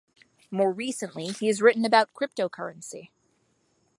[0.49, 3.11] More recently, he has written about cryptocurrency.